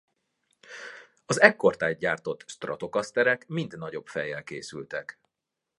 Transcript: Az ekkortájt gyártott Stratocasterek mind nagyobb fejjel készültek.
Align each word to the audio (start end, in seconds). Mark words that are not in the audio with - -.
Az 1.25 1.41
ekkortájt 1.41 1.97
gyártott 1.99 2.43
Stratocasterek 2.49 3.47
mind 3.47 3.77
nagyobb 3.77 4.07
fejjel 4.07 4.43
készültek. 4.43 5.19